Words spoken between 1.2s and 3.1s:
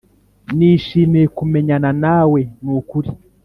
kumenyana nawe nukuri